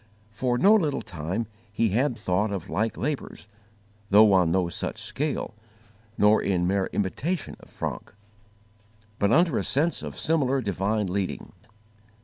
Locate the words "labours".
2.97-3.47